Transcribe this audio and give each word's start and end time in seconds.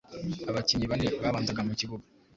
Abakinnyi 0.49 0.85
bane 0.91 1.07
babanzaga 1.23 1.61
mu 1.67 1.73
kibuga 1.79 2.05